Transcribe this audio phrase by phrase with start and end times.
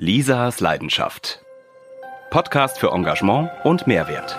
[0.00, 1.44] Lisas Leidenschaft.
[2.30, 4.38] Podcast für Engagement und Mehrwert.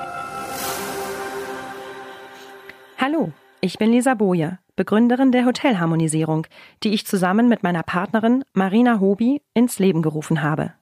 [2.98, 6.48] Hallo, ich bin Lisa Boje, Begründerin der Hotelharmonisierung,
[6.82, 10.76] die ich zusammen mit meiner Partnerin Marina Hobi ins Leben gerufen habe.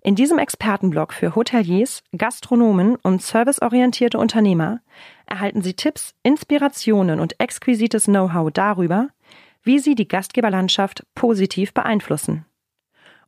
[0.00, 4.78] In diesem Expertenblog für Hoteliers, Gastronomen und serviceorientierte Unternehmer
[5.26, 9.08] erhalten Sie Tipps, Inspirationen und exquisites Know-how darüber,
[9.64, 12.46] wie Sie die Gastgeberlandschaft positiv beeinflussen.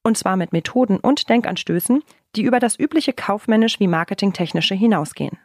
[0.06, 2.00] Und zwar mit Methoden und Denkanstößen,
[2.36, 5.36] die über das übliche kaufmännisch wie marketingtechnische hinausgehen.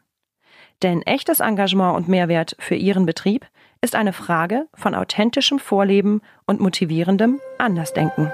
[0.83, 3.47] Denn echtes Engagement und Mehrwert für Ihren Betrieb
[3.81, 8.31] ist eine Frage von authentischem Vorleben und motivierendem Andersdenken.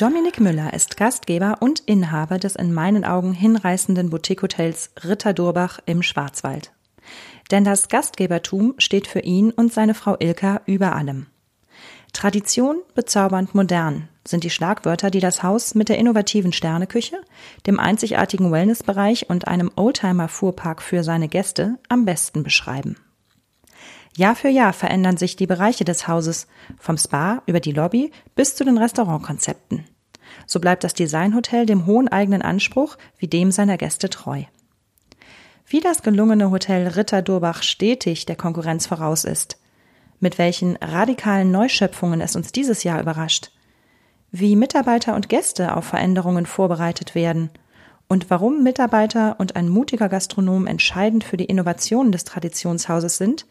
[0.00, 6.02] Dominik Müller ist Gastgeber und Inhaber des in meinen Augen hinreißenden Boutique-Hotels Ritter Durbach im
[6.02, 6.72] Schwarzwald.
[7.50, 11.26] Denn das Gastgebertum steht für ihn und seine Frau Ilka über allem.
[12.12, 17.18] Tradition, bezaubernd, modern sind die Schlagwörter, die das Haus mit der innovativen Sterneküche,
[17.66, 22.96] dem einzigartigen Wellnessbereich und einem Oldtimer-Fuhrpark für seine Gäste am besten beschreiben.
[24.16, 26.46] Jahr für Jahr verändern sich die Bereiche des Hauses,
[26.78, 29.84] vom Spa über die Lobby bis zu den Restaurantkonzepten.
[30.46, 34.44] So bleibt das Designhotel dem hohen eigenen Anspruch wie dem seiner Gäste treu.
[35.68, 39.58] Wie das gelungene Hotel Ritter Durbach stetig der Konkurrenz voraus ist,
[40.20, 43.50] mit welchen radikalen Neuschöpfungen es uns dieses Jahr überrascht,
[44.30, 47.50] wie Mitarbeiter und Gäste auf Veränderungen vorbereitet werden.
[48.06, 53.46] Und warum Mitarbeiter und ein mutiger Gastronom entscheidend für die Innovationen des Traditionshauses sind,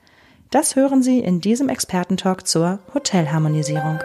[0.51, 3.99] das hören Sie in diesem Expertentalk zur Hotelharmonisierung.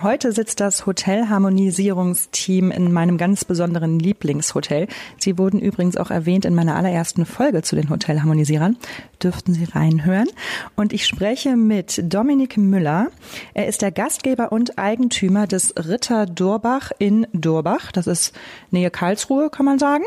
[0.00, 4.86] Heute sitzt das Hotelharmonisierungsteam in meinem ganz besonderen Lieblingshotel.
[5.18, 8.76] Sie wurden übrigens auch erwähnt in meiner allerersten Folge zu den Hotelharmonisierern.
[9.20, 10.28] Dürften Sie reinhören.
[10.76, 13.08] Und ich spreche mit Dominik Müller.
[13.54, 17.90] Er ist der Gastgeber und Eigentümer des Ritter Durbach in Durbach.
[17.90, 18.38] Das ist
[18.70, 20.04] Nähe Karlsruhe, kann man sagen.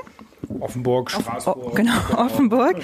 [0.60, 1.58] Offenburg, Straßburg.
[1.58, 2.76] Oh, genau, Offenburg.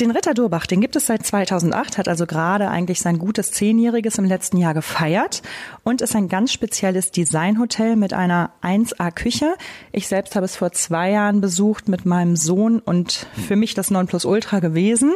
[0.00, 4.18] Den Ritter Durbach, den gibt es seit 2008, hat also gerade eigentlich sein gutes Zehnjähriges
[4.18, 5.42] im letzten Jahr gefeiert
[5.82, 9.54] und ist ein ganz spezielles Designhotel mit einer 1A-Küche.
[9.92, 13.90] Ich selbst habe es vor zwei Jahren besucht mit meinem Sohn und für mich das
[13.90, 15.14] Nonplusultra gewesen.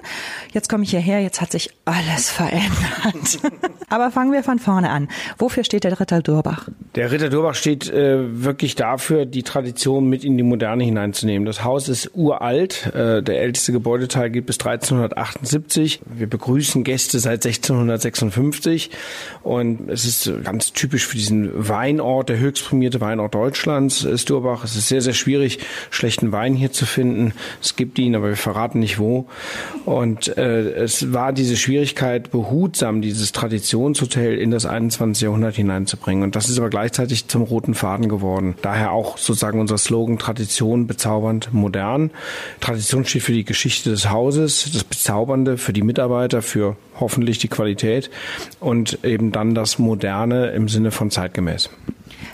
[0.52, 3.38] Jetzt komme ich hierher, jetzt hat sich alles verändert.
[3.88, 5.08] Aber fangen wir von vorne an.
[5.38, 6.68] Wofür steht der Ritter Durbach?
[6.94, 11.46] Der Ritter Durbach steht äh, wirklich dafür, die Tradition mit in die Moderne hineinzunehmen.
[11.46, 12.86] Das Haus ist uralt.
[12.94, 16.00] Äh, der älteste Gebäudeteil geht bis 1378.
[16.06, 18.90] Wir begrüßen Gäste seit 1656
[19.42, 24.64] und es ist ganz typisch für diesen Weinort, der höchst prämierte Weinort Deutschlands ist Durbach.
[24.64, 25.58] Es ist sehr, sehr schwierig,
[25.90, 27.32] schlechten Wein hier zu finden.
[27.62, 29.26] Es gibt ihn, aber wir verraten nicht wo.
[29.84, 35.22] Und äh, es war diese Schwierigkeit, behutsam dieses Traditionshotel in das 21.
[35.22, 36.22] Jahrhundert hineinzubringen.
[36.22, 38.54] Und das ist aber gleichzeitig zum roten Faden geworden.
[38.62, 41.89] Daher auch sozusagen unser Slogan Tradition bezaubernd modern
[42.60, 47.48] Tradition steht für die Geschichte des Hauses, das Bezaubernde für die Mitarbeiter, für hoffentlich die
[47.48, 48.10] Qualität
[48.60, 51.70] und eben dann das Moderne im Sinne von zeitgemäß.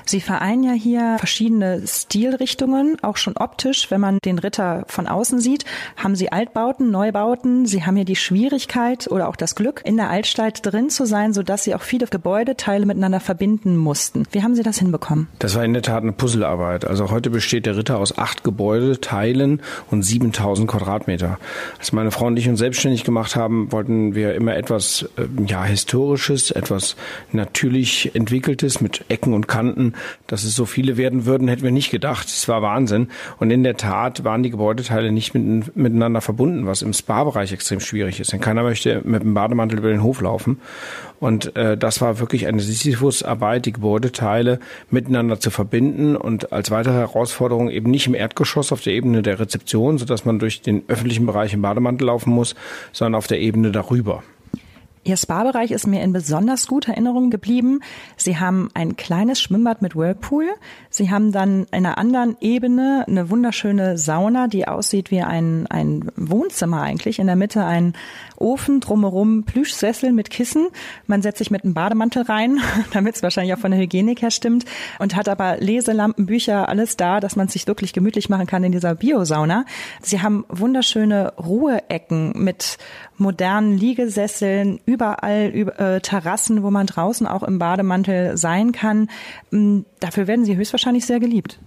[0.09, 3.91] Sie vereinen ja hier verschiedene Stilrichtungen, auch schon optisch.
[3.91, 5.65] Wenn man den Ritter von außen sieht,
[5.97, 7.67] haben Sie Altbauten, Neubauten.
[7.67, 11.33] Sie haben hier die Schwierigkeit oder auch das Glück, in der Altstadt drin zu sein,
[11.33, 14.29] sodass Sie auch viele Gebäudeteile miteinander verbinden mussten.
[14.31, 15.27] Wie haben Sie das hinbekommen?
[15.41, 16.85] Das war in der Tat eine Puzzlearbeit.
[16.85, 21.41] Also heute besteht der Ritter aus acht Gebäudeteilen und 7000 Quadratmeter.
[21.79, 25.65] Als meine Frau und ich uns selbstständig gemacht haben, wollten wir immer etwas äh, ja,
[25.65, 26.95] Historisches, etwas
[27.33, 29.95] natürlich entwickeltes mit Ecken und Kanten
[30.27, 32.27] dass es so viele werden würden, hätten wir nicht gedacht.
[32.29, 33.09] Es war Wahnsinn.
[33.39, 37.81] Und in der Tat waren die Gebäudeteile nicht mit, miteinander verbunden, was im Spa-Bereich extrem
[37.81, 38.33] schwierig ist.
[38.33, 40.61] Denn keiner möchte mit dem Bademantel über den Hof laufen.
[41.19, 46.95] Und äh, das war wirklich eine Sisyphus-Arbeit, die Gebäudeteile miteinander zu verbinden und als weitere
[46.95, 51.27] Herausforderung eben nicht im Erdgeschoss auf der Ebene der Rezeption, sodass man durch den öffentlichen
[51.27, 52.55] Bereich im Bademantel laufen muss,
[52.93, 54.23] sondern auf der Ebene darüber.
[55.07, 57.79] Ihr Spa-Bereich ist mir in besonders guter Erinnerung geblieben.
[58.17, 60.49] Sie haben ein kleines Schwimmbad mit Whirlpool.
[60.91, 66.11] Sie haben dann in einer anderen Ebene eine wunderschöne Sauna, die aussieht wie ein, ein
[66.17, 67.21] Wohnzimmer eigentlich.
[67.21, 67.93] In der Mitte ein
[68.37, 70.67] Ofen, drumherum Plüschsessel mit Kissen.
[71.07, 72.59] Man setzt sich mit einem Bademantel rein,
[72.93, 74.65] damit es wahrscheinlich auch von der Hygienik her stimmt.
[74.99, 78.73] Und hat aber Leselampen, Bücher, alles da, dass man sich wirklich gemütlich machen kann in
[78.73, 79.67] dieser Biosauna.
[80.03, 82.79] Sie haben wunderschöne Ruheecken mit
[83.19, 89.11] modernen Liegesesseln, überall über, äh, Terrassen, wo man draußen auch im Bademantel sein kann.
[89.53, 91.59] Ähm, dafür werden sie höchstwahrscheinlich sehr geliebt.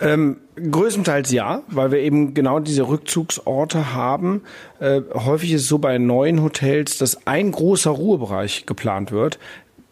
[0.00, 4.42] Ähm, größtenteils ja, weil wir eben genau diese Rückzugsorte haben.
[4.78, 9.38] Äh, häufig ist es so bei neuen Hotels, dass ein großer Ruhebereich geplant wird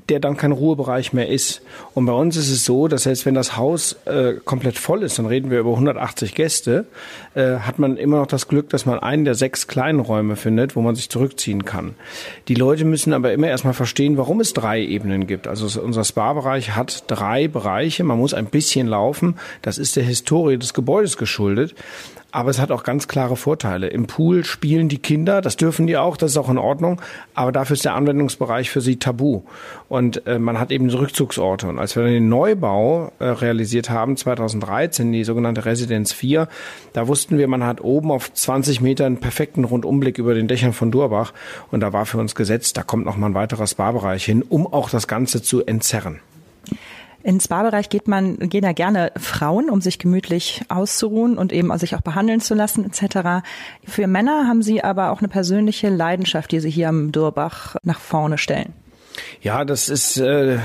[0.08, 1.62] der dann kein Ruhebereich mehr ist.
[1.94, 5.19] Und bei uns ist es so, dass selbst wenn das Haus äh, komplett voll ist,
[5.19, 6.87] dann reden wir über 180 Gäste,
[7.34, 10.76] äh, hat man immer noch das Glück, dass man einen der sechs kleinen Räume findet,
[10.76, 11.94] wo man sich zurückziehen kann.
[12.49, 15.46] Die Leute müssen aber immer erstmal verstehen, warum es drei Ebenen gibt.
[15.46, 18.04] Also unser Spa-Bereich hat drei Bereiche.
[18.04, 19.37] Man muss ein bisschen laufen.
[19.62, 21.75] Das ist der Historie des Gebäudes geschuldet.
[22.30, 23.88] Aber es hat auch ganz klare Vorteile.
[23.88, 27.00] Im Pool spielen die Kinder, das dürfen die auch, das ist auch in Ordnung.
[27.34, 29.42] Aber dafür ist der Anwendungsbereich für sie tabu.
[29.88, 31.69] Und äh, man hat eben Rückzugsorte.
[31.69, 36.48] Und als wir den Neubau äh, realisiert haben, 2013, die sogenannte Residenz 4,
[36.92, 40.75] da wussten wir, man hat oben auf 20 Meter einen perfekten Rundumblick über den Dächern
[40.75, 41.32] von Durbach.
[41.70, 44.66] Und da war für uns gesetzt, da kommt noch mal ein weiterer Spa-Bereich hin, um
[44.66, 46.20] auch das Ganze zu entzerren.
[47.22, 51.96] Ins Spa-Bereich geht man, gehen ja gerne Frauen, um sich gemütlich auszuruhen und eben sich
[51.96, 53.44] auch behandeln zu lassen etc.
[53.84, 57.98] Für Männer haben Sie aber auch eine persönliche Leidenschaft, die Sie hier am Durbach nach
[57.98, 58.72] vorne stellen.
[59.42, 60.58] Ja, das ist, äh,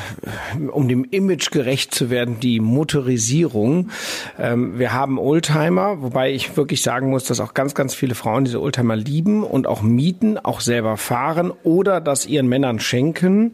[0.71, 3.89] um dem Image gerecht zu werden, die Motorisierung.
[4.39, 8.45] Ähm, wir haben Oldtimer, wobei ich wirklich sagen muss, dass auch ganz, ganz viele Frauen
[8.45, 13.53] diese Oldtimer lieben und auch mieten, auch selber fahren oder das ihren Männern schenken.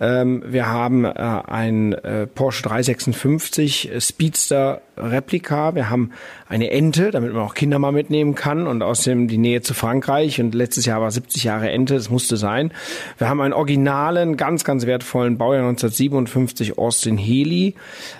[0.00, 5.74] Ähm, wir haben äh, ein äh, Porsche 356 Speedster Replika.
[5.74, 6.10] Wir haben
[6.48, 10.40] eine Ente, damit man auch Kinder mal mitnehmen kann und außerdem die Nähe zu Frankreich
[10.40, 12.72] und letztes Jahr war 70 Jahre Ente, das musste sein.
[13.18, 17.74] Wir haben einen originalen, ganz, ganz wertvollen Baujahr 1957 Austin Healy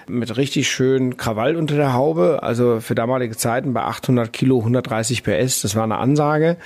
[0.09, 5.23] mit richtig schön Krawall unter der Haube, also für damalige Zeiten bei 800 Kilo 130
[5.23, 6.57] PS, das war eine Ansage.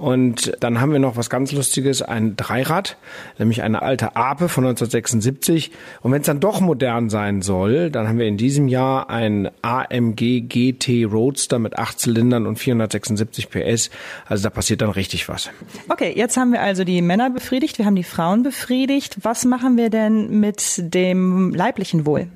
[0.00, 2.96] Und dann haben wir noch was ganz Lustiges, ein Dreirad,
[3.38, 5.72] nämlich eine alte Ape von 1976.
[6.00, 9.49] Und wenn es dann doch modern sein soll, dann haben wir in diesem Jahr ein
[9.62, 13.90] AMG GT Roadster mit acht Zylindern und 476 PS.
[14.26, 15.50] Also da passiert dann richtig was.
[15.88, 19.18] Okay, jetzt haben wir also die Männer befriedigt, wir haben die Frauen befriedigt.
[19.22, 22.28] Was machen wir denn mit dem leiblichen Wohl?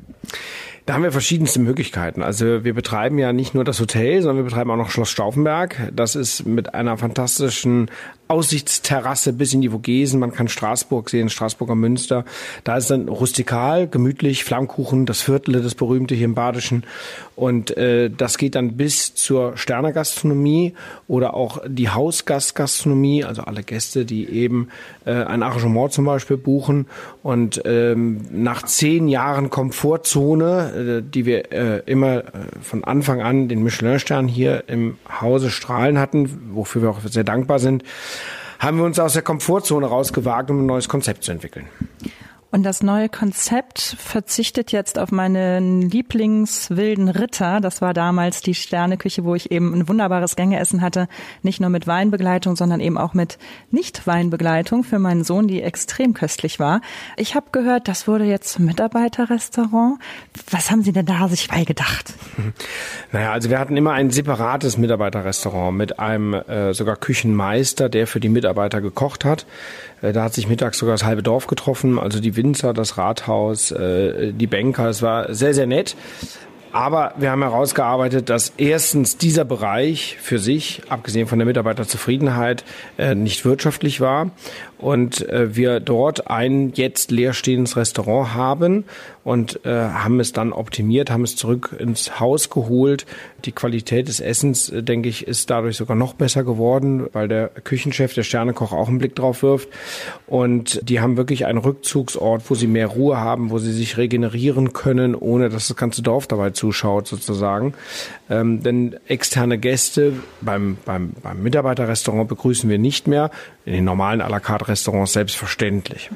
[0.86, 2.22] Da haben wir verschiedenste Möglichkeiten.
[2.22, 5.90] Also wir betreiben ja nicht nur das Hotel, sondern wir betreiben auch noch Schloss Stauffenberg.
[5.94, 7.90] Das ist mit einer fantastischen
[8.26, 10.18] Aussichtsterrasse bis in die Vogesen.
[10.18, 12.24] Man kann Straßburg sehen, Straßburger Münster.
[12.64, 16.84] Da ist dann rustikal, gemütlich, Flammkuchen, das Viertel, das berühmte hier im Badischen.
[17.36, 20.74] Und äh, das geht dann bis zur Sternegastronomie
[21.06, 24.68] oder auch die Hausgastgastronomie, also alle Gäste, die eben
[25.04, 26.86] äh, ein Arrangement zum Beispiel buchen.
[27.22, 32.22] Und ähm, nach zehn Jahren Komfortzone, äh, die wir äh, immer äh,
[32.60, 37.58] von Anfang an den Michelin-Stern hier im Hause strahlen hatten, wofür wir auch sehr dankbar
[37.58, 37.84] sind,
[38.58, 41.66] haben wir uns aus der Komfortzone rausgewagt, um ein neues Konzept zu entwickeln.
[42.54, 47.60] Und das neue Konzept verzichtet jetzt auf meinen Lieblingswilden Ritter.
[47.60, 51.08] Das war damals die Sterneküche, wo ich eben ein wunderbares Gängeessen hatte.
[51.42, 53.38] Nicht nur mit Weinbegleitung, sondern eben auch mit
[53.72, 56.80] Nicht-Weinbegleitung für meinen Sohn, die extrem köstlich war.
[57.16, 59.98] Ich habe gehört, das wurde jetzt zum Mitarbeiterrestaurant.
[60.48, 62.14] Was haben Sie denn da sich bei gedacht?
[63.12, 68.18] Naja, also wir hatten immer ein separates Mitarbeiterrestaurant mit einem äh, sogar Küchenmeister, der für
[68.18, 69.46] die Mitarbeiter gekocht hat.
[70.04, 73.70] Äh, da hat sich mittags sogar das halbe Dorf getroffen, also die Winzer, das Rathaus,
[73.70, 74.88] äh, die Banker.
[74.88, 75.96] Es war sehr, sehr nett.
[76.72, 82.64] Aber wir haben herausgearbeitet, dass erstens dieser Bereich für sich, abgesehen von der Mitarbeiterzufriedenheit,
[82.98, 84.32] äh, nicht wirtschaftlich war
[84.78, 88.84] und wir dort ein jetzt leerstehendes Restaurant haben
[89.24, 93.06] und haben es dann optimiert, haben es zurück ins Haus geholt.
[93.44, 98.14] Die Qualität des Essens, denke ich, ist dadurch sogar noch besser geworden, weil der Küchenchef,
[98.14, 99.68] der Sternekoch, auch einen Blick drauf wirft.
[100.26, 104.72] Und die haben wirklich einen Rückzugsort, wo sie mehr Ruhe haben, wo sie sich regenerieren
[104.72, 107.74] können, ohne dass das ganze Dorf dabei zuschaut sozusagen.
[108.30, 113.30] Ähm, denn externe Gäste beim, beim, beim Mitarbeiterrestaurant begrüßen wir nicht mehr.
[113.66, 116.10] In den normalen à la carte Restaurants selbstverständlich.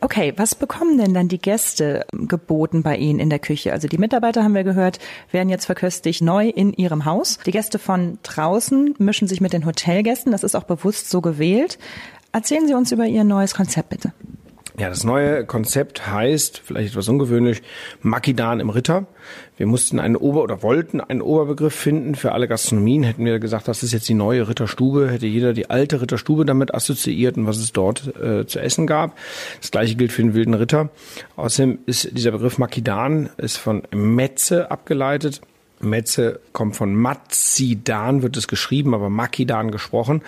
[0.00, 3.72] Okay, was bekommen denn dann die Gäste geboten bei Ihnen in der Küche?
[3.72, 5.00] Also die Mitarbeiter, haben wir gehört,
[5.32, 7.38] werden jetzt verköstigt neu in ihrem Haus.
[7.44, 10.30] Die Gäste von draußen mischen sich mit den Hotelgästen.
[10.30, 11.78] Das ist auch bewusst so gewählt.
[12.30, 14.12] Erzählen Sie uns über Ihr neues Konzept bitte.
[14.78, 17.62] Ja, das neue Konzept heißt, vielleicht etwas ungewöhnlich,
[18.00, 19.08] Makidan im Ritter.
[19.56, 23.02] Wir mussten einen Ober- oder wollten einen Oberbegriff finden für alle Gastronomien.
[23.02, 26.72] Hätten wir gesagt, das ist jetzt die neue Ritterstube, hätte jeder die alte Ritterstube damit
[26.72, 29.18] assoziiert und was es dort äh, zu essen gab.
[29.60, 30.90] Das gleiche gilt für den wilden Ritter.
[31.34, 35.40] Außerdem ist dieser Begriff Makidan ist von Metze abgeleitet.
[35.80, 40.22] Metze kommt von Matzidan, wird es geschrieben, aber Makidan gesprochen.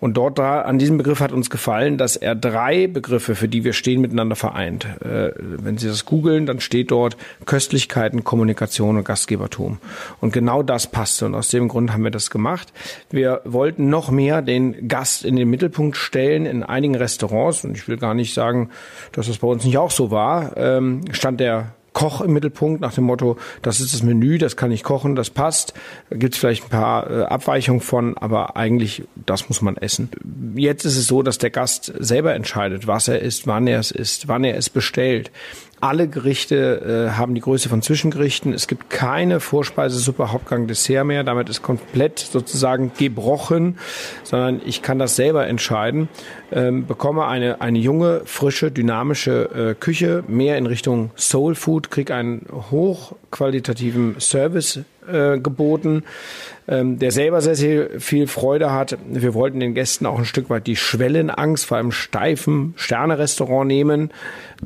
[0.00, 3.64] Und dort da, an diesem Begriff hat uns gefallen, dass er drei Begriffe, für die
[3.64, 4.86] wir stehen, miteinander vereint.
[5.04, 9.78] Äh, wenn Sie das googeln, dann steht dort Köstlichkeiten, Kommunikation und Gastgebertum.
[10.20, 11.26] Und genau das passte.
[11.26, 12.72] Und aus dem Grund haben wir das gemacht.
[13.10, 17.64] Wir wollten noch mehr den Gast in den Mittelpunkt stellen in einigen Restaurants.
[17.64, 18.70] Und ich will gar nicht sagen,
[19.12, 20.56] dass das bei uns nicht auch so war.
[20.56, 24.70] Ähm, stand der Koch im Mittelpunkt nach dem Motto, das ist das Menü, das kann
[24.70, 25.74] ich kochen, das passt.
[26.08, 30.08] Da gibt es vielleicht ein paar äh, Abweichungen von, aber eigentlich, das muss man essen.
[30.54, 33.90] Jetzt ist es so, dass der Gast selber entscheidet, was er isst, wann er es
[33.90, 35.30] isst, wann er es bestellt.
[35.82, 38.52] Alle Gerichte äh, haben die Größe von Zwischengerichten.
[38.52, 41.24] Es gibt keine Vorspeise, Suppe, Hauptgang, Dessert mehr.
[41.24, 43.78] Damit ist komplett sozusagen gebrochen,
[44.22, 46.10] sondern ich kann das selber entscheiden.
[46.52, 52.14] Ähm, bekomme eine, eine junge, frische, dynamische äh, Küche, mehr in Richtung Soul Food, kriege
[52.14, 56.04] einen hochqualitativen Service äh, geboten,
[56.66, 58.96] der selber sehr, sehr viel Freude hat.
[59.08, 64.10] Wir wollten den Gästen auch ein Stück weit die Schwellenangst vor einem steifen Sterne-Restaurant nehmen.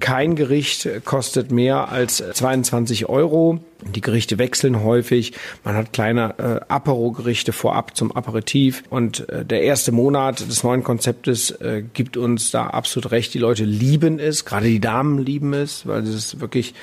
[0.01, 3.61] Kein Gericht kostet mehr als 22 Euro.
[3.95, 5.33] Die Gerichte wechseln häufig.
[5.63, 8.83] Man hat kleine äh, Apero-Gerichte vorab zum Aperitif.
[8.89, 13.35] Und äh, der erste Monat des neuen Konzeptes äh, gibt uns da absolut recht.
[13.35, 16.75] Die Leute lieben es, gerade die Damen lieben es, weil sie es wirklich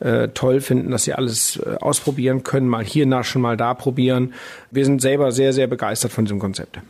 [0.00, 4.34] äh, toll finden, dass sie alles äh, ausprobieren können, mal hier naschen, mal da probieren.
[4.70, 6.80] Wir sind selber sehr, sehr begeistert von diesem Konzept.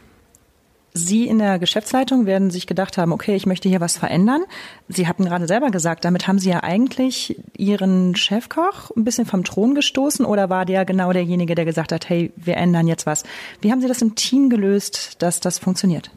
[0.92, 4.42] Sie in der Geschäftsleitung werden sich gedacht haben, okay, ich möchte hier was verändern.
[4.88, 9.44] Sie hatten gerade selber gesagt, damit haben Sie ja eigentlich Ihren Chefkoch ein bisschen vom
[9.44, 13.22] Thron gestoßen oder war der genau derjenige, der gesagt hat, hey, wir ändern jetzt was?
[13.60, 16.10] Wie haben Sie das im Team gelöst, dass das funktioniert?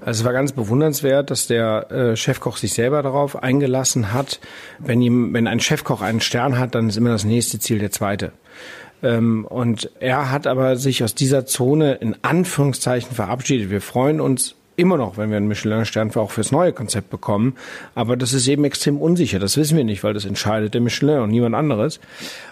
[0.00, 4.38] Also es war ganz bewundernswert, dass der äh, Chefkoch sich selber darauf eingelassen hat.
[4.78, 7.90] Wenn, ihm, wenn ein Chefkoch einen Stern hat, dann ist immer das nächste Ziel der
[7.90, 8.32] zweite.
[9.02, 13.70] Ähm, und er hat aber sich aus dieser Zone in Anführungszeichen verabschiedet.
[13.70, 17.54] Wir freuen uns immer noch, wenn wir einen Michelin-Stern auch fürs neue Konzept bekommen.
[17.94, 19.38] Aber das ist eben extrem unsicher.
[19.38, 22.00] Das wissen wir nicht, weil das entscheidet der Michelin und niemand anderes.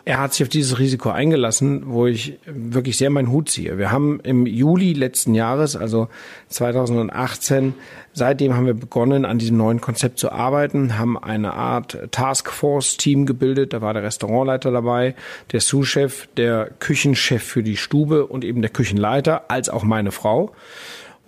[0.05, 3.79] Er hat sich auf dieses Risiko eingelassen, wo ich wirklich sehr meinen Hut ziehe.
[3.79, 6.09] Wir haben im Juli letzten Jahres, also
[6.49, 7.75] 2018,
[8.13, 13.73] seitdem haben wir begonnen, an diesem neuen Konzept zu arbeiten, haben eine Art Taskforce-Team gebildet.
[13.73, 15.15] Da war der Restaurantleiter dabei,
[15.53, 20.53] der Sous-Chef, der Küchenchef für die Stube und eben der Küchenleiter, als auch meine Frau.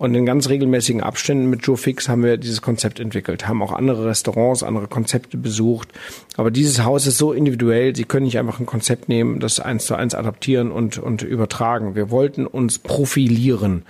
[0.03, 3.71] Und in ganz regelmäßigen Abständen mit Joe Fix haben wir dieses Konzept entwickelt, haben auch
[3.71, 5.93] andere Restaurants, andere Konzepte besucht.
[6.35, 9.85] Aber dieses Haus ist so individuell, Sie können nicht einfach ein Konzept nehmen, das eins
[9.85, 11.95] zu eins adaptieren und, und übertragen.
[11.95, 13.83] Wir wollten uns profilieren.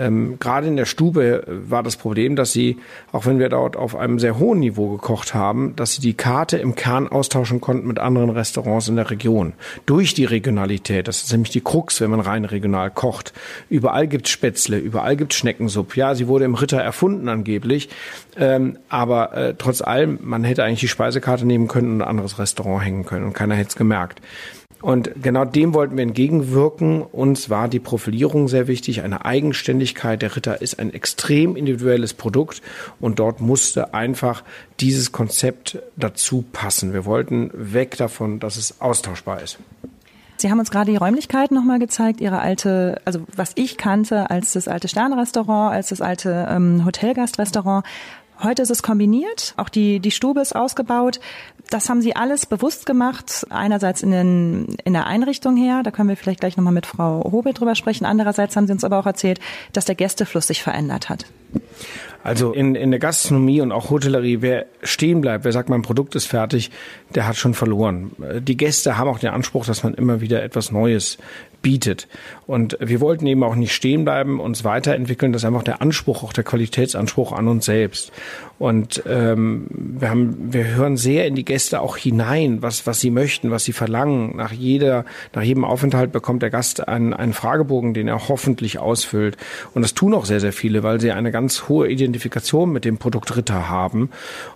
[0.00, 2.78] Ähm, gerade in der Stube war das Problem, dass sie,
[3.12, 6.56] auch wenn wir dort auf einem sehr hohen Niveau gekocht haben, dass sie die Karte
[6.56, 9.52] im Kern austauschen konnten mit anderen Restaurants in der Region.
[9.84, 13.34] Durch die Regionalität, das ist nämlich die Krux, wenn man rein regional kocht.
[13.68, 15.96] Überall gibt's Spätzle, überall gibt's Schneckensuppe.
[15.96, 17.90] Ja, sie wurde im Ritter erfunden angeblich,
[18.38, 22.38] ähm, aber äh, trotz allem, man hätte eigentlich die Speisekarte nehmen können und ein anderes
[22.38, 24.22] Restaurant hängen können und keiner hätte es gemerkt.
[24.82, 27.02] Und genau dem wollten wir entgegenwirken.
[27.02, 30.22] Uns war die Profilierung sehr wichtig, eine Eigenständigkeit.
[30.22, 32.62] Der Ritter ist ein extrem individuelles Produkt
[32.98, 34.42] und dort musste einfach
[34.80, 36.94] dieses Konzept dazu passen.
[36.94, 39.58] Wir wollten weg davon, dass es austauschbar ist.
[40.40, 44.54] Sie haben uns gerade die Räumlichkeiten nochmal gezeigt, Ihre alte, also was ich kannte als
[44.54, 47.84] das alte Sternrestaurant, als das alte ähm, Hotelgastrestaurant.
[48.42, 51.20] Heute ist es kombiniert, auch die, die Stube ist ausgebaut.
[51.68, 56.08] Das haben Sie alles bewusst gemacht, einerseits in, den, in der Einrichtung her, da können
[56.08, 58.04] wir vielleicht gleich nochmal mit Frau Hobel drüber sprechen.
[58.04, 59.40] Andererseits haben Sie uns aber auch erzählt,
[59.72, 61.26] dass der Gästefluss sich verändert hat.
[62.22, 66.14] Also in, in der Gastronomie und auch Hotellerie, wer stehen bleibt, wer sagt, mein Produkt
[66.14, 66.70] ist fertig,
[67.14, 68.12] der hat schon verloren.
[68.40, 71.16] Die Gäste haben auch den Anspruch, dass man immer wieder etwas Neues
[71.62, 72.08] bietet.
[72.46, 75.32] Und wir wollten eben auch nicht stehen bleiben, uns weiterentwickeln.
[75.32, 78.12] Das ist einfach der Anspruch, auch der Qualitätsanspruch an uns selbst.
[78.60, 83.10] Und ähm, wir haben, wir hören sehr in die Gäste auch hinein, was was sie
[83.10, 84.36] möchten, was sie verlangen.
[84.36, 89.38] Nach jeder, nach jedem Aufenthalt bekommt der Gast einen, einen Fragebogen, den er hoffentlich ausfüllt.
[89.72, 92.98] Und das tun auch sehr sehr viele, weil sie eine ganz hohe Identifikation mit dem
[92.98, 94.10] Produkt Ritter haben.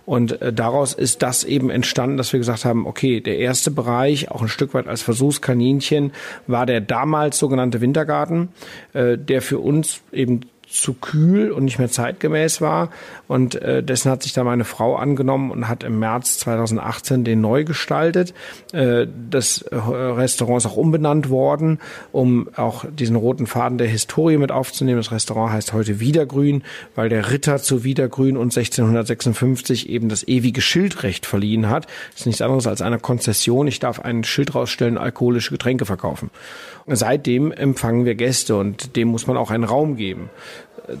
[0.05, 4.29] Und äh, daraus ist das eben entstanden, dass wir gesagt haben, okay, der erste Bereich,
[4.29, 6.13] auch ein Stück weit als Versuchskaninchen,
[6.45, 8.49] war der damals sogenannte Wintergarten,
[8.93, 12.89] äh, der für uns eben zu kühl und nicht mehr zeitgemäß war.
[13.27, 17.41] Und äh, dessen hat sich da meine Frau angenommen und hat im März 2018 den
[17.41, 18.33] neu gestaltet.
[18.73, 21.79] Äh, das äh, Restaurant ist auch umbenannt worden,
[22.11, 24.97] um auch diesen roten Faden der Historie mit aufzunehmen.
[24.97, 26.63] Das Restaurant heißt heute Wiedergrün,
[26.95, 31.85] weil der Ritter zu Wiedergrün und 1656 eben das ewige Schildrecht verliehen hat.
[32.11, 33.67] Das ist nichts anderes als eine Konzession.
[33.67, 36.29] Ich darf ein Schild rausstellen, alkoholische Getränke verkaufen.
[36.87, 40.29] Seitdem empfangen wir Gäste und dem muss man auch einen Raum geben.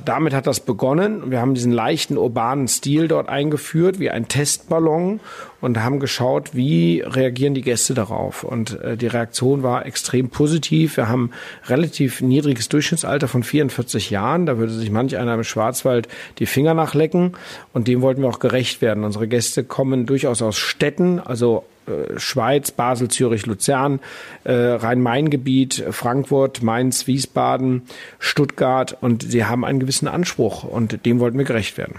[0.03, 1.29] Damit hat das begonnen.
[1.29, 5.19] Wir haben diesen leichten urbanen Stil dort eingeführt, wie ein Testballon
[5.61, 8.43] und haben geschaut, wie reagieren die Gäste darauf.
[8.43, 10.97] Und äh, die Reaktion war extrem positiv.
[10.97, 11.31] Wir haben
[11.67, 14.45] relativ niedriges Durchschnittsalter von 44 Jahren.
[14.45, 16.07] Da würde sich manch einer im Schwarzwald
[16.39, 17.33] die Finger nachlecken.
[17.73, 19.03] Und dem wollten wir auch gerecht werden.
[19.03, 23.99] Unsere Gäste kommen durchaus aus Städten, also äh, Schweiz, Basel, Zürich, Luzern,
[24.43, 27.83] äh, Rhein-Main-Gebiet, Frankfurt, Mainz, Wiesbaden,
[28.19, 31.95] Stuttgart und sie haben einen gewissen Anspruch und dem wollten wir gerecht werden.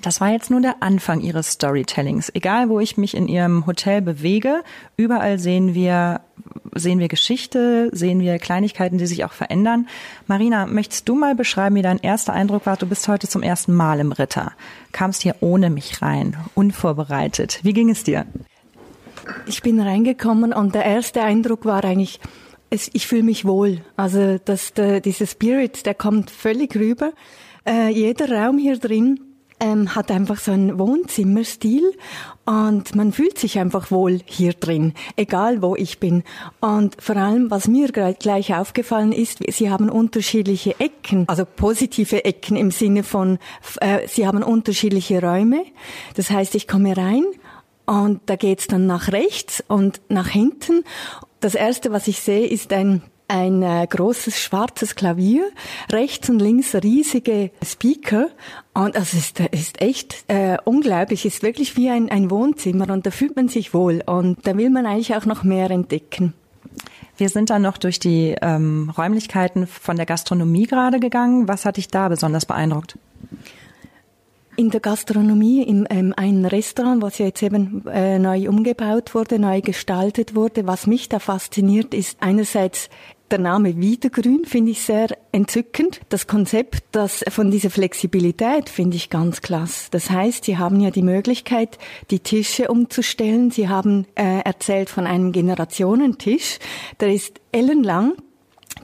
[0.00, 2.30] Das war jetzt nur der Anfang Ihres Storytellings.
[2.34, 4.62] Egal, wo ich mich in Ihrem Hotel bewege,
[4.96, 6.22] überall sehen wir,
[6.74, 9.88] sehen wir Geschichte, sehen wir Kleinigkeiten, die sich auch verändern.
[10.26, 12.78] Marina, möchtest du mal beschreiben, wie dein erster Eindruck war?
[12.78, 14.52] Du bist heute zum ersten Mal im Ritter.
[14.92, 17.60] Kamst hier ohne mich rein, unvorbereitet.
[17.62, 18.24] Wie ging es dir?
[19.46, 22.20] Ich bin reingekommen und der erste Eindruck war eigentlich,
[22.70, 23.82] es, ich fühle mich wohl.
[23.96, 27.12] Also dass der, dieser Spirit, der kommt völlig rüber.
[27.66, 29.20] Äh, jeder Raum hier drin
[29.60, 31.92] ähm, hat einfach so einen Wohnzimmerstil
[32.46, 36.24] und man fühlt sich einfach wohl hier drin, egal wo ich bin.
[36.60, 42.56] Und vor allem, was mir gleich aufgefallen ist, sie haben unterschiedliche Ecken, also positive Ecken
[42.56, 43.38] im Sinne von,
[43.80, 45.64] äh, sie haben unterschiedliche Räume.
[46.16, 47.24] Das heißt, ich komme rein
[47.90, 50.84] und da geht's dann nach rechts und nach hinten.
[51.40, 55.48] Das erste, was ich sehe, ist ein ein äh, großes schwarzes Klavier,
[55.92, 58.26] rechts und links riesige Speaker
[58.74, 63.12] und das ist, ist echt äh, unglaublich, ist wirklich wie ein, ein Wohnzimmer und da
[63.12, 66.34] fühlt man sich wohl und da will man eigentlich auch noch mehr entdecken.
[67.18, 71.46] Wir sind dann noch durch die ähm, Räumlichkeiten von der Gastronomie gerade gegangen.
[71.46, 72.98] Was hat dich da besonders beeindruckt?
[74.60, 79.38] In der Gastronomie, in ähm, einem Restaurant, was ja jetzt eben äh, neu umgebaut wurde,
[79.38, 82.90] neu gestaltet wurde, was mich da fasziniert, ist einerseits
[83.30, 86.02] der Name Wiedergrün finde ich sehr entzückend.
[86.10, 89.88] Das Konzept das von dieser Flexibilität finde ich ganz klasse.
[89.92, 91.78] Das heißt, Sie haben ja die Möglichkeit,
[92.10, 93.50] die Tische umzustellen.
[93.50, 96.58] Sie haben äh, erzählt von einem Generationentisch.
[97.00, 98.12] Der ist ellenlang.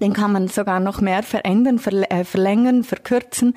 [0.00, 1.78] Den kann man sogar noch mehr verändern,
[2.08, 3.54] äh, verlängern, verkürzen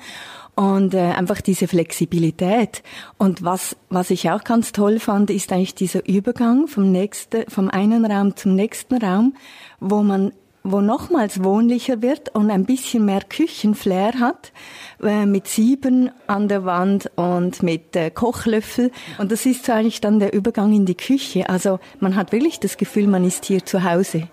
[0.54, 2.82] und äh, einfach diese Flexibilität.
[3.18, 7.70] Und was, was ich auch ganz toll fand, ist eigentlich dieser Übergang vom nächsten, vom
[7.70, 9.34] einen Raum zum nächsten Raum,
[9.80, 14.52] wo man wo nochmals wohnlicher wird und ein bisschen mehr Küchenflair hat,
[15.02, 18.90] äh, mit Sieben an der Wand und mit äh, Kochlöffel.
[19.18, 21.48] Und das ist so eigentlich dann der Übergang in die Küche.
[21.48, 24.28] Also man hat wirklich das Gefühl, man ist hier zu Hause.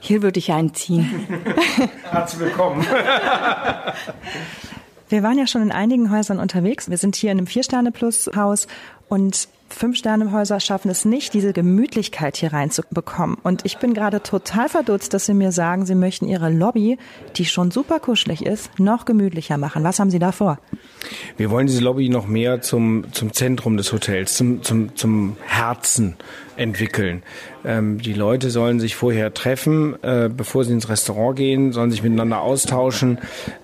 [0.00, 1.26] Hier würde ich einziehen.
[2.10, 2.84] Herzlich willkommen.
[5.12, 6.88] Wir waren ja schon in einigen Häusern unterwegs.
[6.88, 8.66] Wir sind hier in einem Vier-Sterne-Plus-Haus
[9.10, 13.36] und Fünf-Sterne-Häuser schaffen es nicht, diese Gemütlichkeit hier reinzubekommen.
[13.42, 16.96] Und ich bin gerade total verdutzt, dass Sie mir sagen, Sie möchten Ihre Lobby,
[17.36, 19.84] die schon super kuschelig ist, noch gemütlicher machen.
[19.84, 20.58] Was haben Sie da vor?
[21.36, 26.16] Wir wollen diese Lobby noch mehr zum, zum Zentrum des Hotels, zum, zum, zum Herzen
[26.62, 27.22] entwickeln.
[27.64, 32.02] Ähm, die Leute sollen sich vorher treffen, äh, bevor sie ins Restaurant gehen, sollen sich
[32.02, 33.18] miteinander austauschen,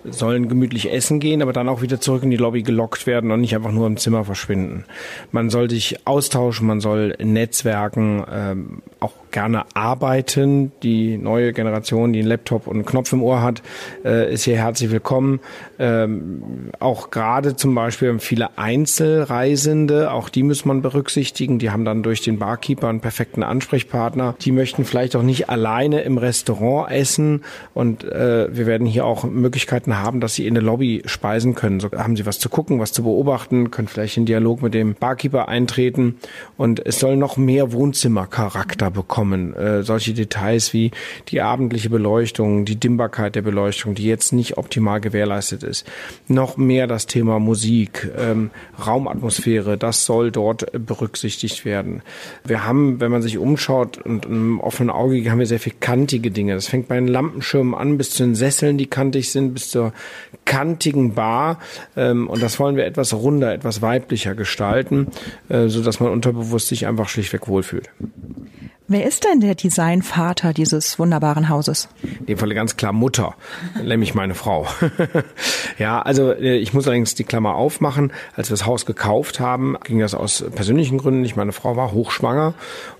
[0.05, 3.41] sollen gemütlich essen gehen, aber dann auch wieder zurück in die Lobby gelockt werden und
[3.41, 4.85] nicht einfach nur im Zimmer verschwinden.
[5.33, 10.73] Man soll sich austauschen, man soll netzwerken, ähm, auch gerne arbeiten.
[10.83, 13.63] Die neue Generation, die einen Laptop und einen Knopf im Ohr hat,
[14.05, 15.41] äh, ist hier herzlich willkommen.
[15.79, 21.59] Ähm, auch gerade zum Beispiel viele Einzelreisende, auch die muss man berücksichtigen.
[21.59, 24.35] Die haben dann durch den Barkeeper einen perfekten Ansprechpartner.
[24.41, 29.25] Die möchten vielleicht auch nicht alleine im Restaurant essen und äh, wir werden hier auch
[29.25, 31.81] Möglichkeiten haben, dass sie in der Lobby speisen können.
[31.81, 34.95] So haben sie was zu gucken, was zu beobachten, können vielleicht in Dialog mit dem
[34.95, 36.17] Barkeeper eintreten
[36.57, 39.55] und es soll noch mehr Wohnzimmercharakter bekommen kommen.
[39.55, 40.91] Äh, solche Details wie
[41.29, 45.87] die abendliche Beleuchtung, die Dimmbarkeit der Beleuchtung, die jetzt nicht optimal gewährleistet ist.
[46.29, 48.51] Noch mehr das Thema Musik, ähm,
[48.85, 52.03] Raumatmosphäre, das soll dort berücksichtigt werden.
[52.45, 56.31] Wir haben, wenn man sich umschaut und im offenen Auge haben wir sehr viel kantige
[56.31, 56.55] Dinge.
[56.55, 59.93] Das fängt bei den Lampenschirmen an, bis zu den Sesseln, die kantig sind, bis zur
[60.45, 61.59] kantigen Bar.
[61.97, 65.09] Ähm, und das wollen wir etwas runder, etwas weiblicher gestalten,
[65.49, 67.91] äh, so dass man unterbewusst sich einfach schlichtweg wohlfühlt.
[68.91, 71.91] Wer ist denn der Designvater dieses wunderbaren Hauses?
[72.03, 73.35] In dem Falle ganz klar Mutter,
[73.85, 74.67] nämlich meine Frau.
[75.79, 78.13] Ja, also äh, ich muss allerdings die Klammer aufmachen.
[78.35, 81.37] Als wir das Haus gekauft haben, ging das aus persönlichen Gründen nicht.
[81.37, 82.55] Meine Frau war hochschwanger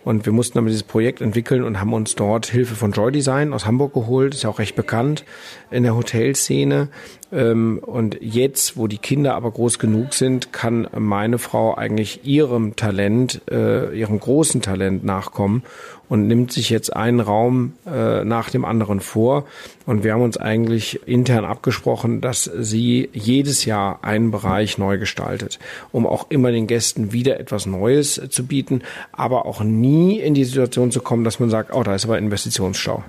[0.05, 3.53] und wir mussten dann dieses Projekt entwickeln und haben uns dort Hilfe von Joy Design
[3.53, 4.35] aus Hamburg geholt.
[4.35, 5.25] Ist ja auch recht bekannt
[5.73, 6.89] in der Hotelszene.
[7.31, 12.77] Ähm, und jetzt, wo die Kinder aber groß genug sind, kann meine Frau eigentlich ihrem
[12.77, 15.63] Talent, äh, ihrem großen Talent nachkommen
[16.09, 19.45] und nimmt sich jetzt einen Raum äh, nach dem anderen vor.
[19.85, 25.59] Und wir haben uns eigentlich intern abgesprochen, dass sie jedes Jahr einen Bereich neu gestaltet,
[25.93, 30.45] um auch immer den Gästen wieder etwas Neues zu bieten, aber auch nie in die
[30.45, 33.05] Situation zu kommen, dass man sagt, oh, da ist aber Investitionsstau.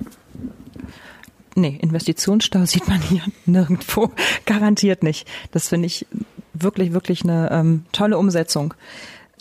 [1.59, 4.11] Nee, Investitionsstau sieht man hier nirgendwo.
[4.45, 5.27] Garantiert nicht.
[5.51, 6.07] Das finde ich
[6.53, 8.73] wirklich, wirklich eine ähm, tolle Umsetzung.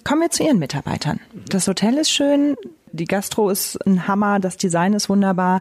[0.04, 1.20] Kommen wir zu Ihren Mitarbeitern.
[1.48, 2.56] Das Hotel ist schön,
[2.92, 5.60] die Gastro ist ein Hammer, das Design ist wunderbar.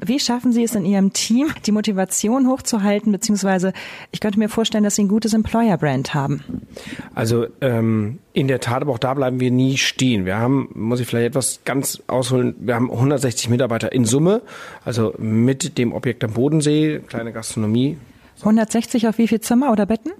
[0.00, 3.72] Wie schaffen Sie es in Ihrem Team, die Motivation hochzuhalten, beziehungsweise
[4.12, 6.66] ich könnte mir vorstellen, dass Sie ein gutes Employer-Brand haben?
[7.14, 10.24] Also ähm, in der Tat, aber auch da bleiben wir nie stehen.
[10.24, 14.42] Wir haben, muss ich vielleicht etwas ganz ausholen, wir haben 160 Mitarbeiter in Summe,
[14.84, 17.98] also mit dem Objekt am Bodensee, kleine Gastronomie.
[18.40, 20.12] 160 auf wie viel Zimmer oder Betten?